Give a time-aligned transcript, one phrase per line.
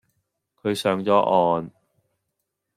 [0.63, 1.69] 佢上咗岸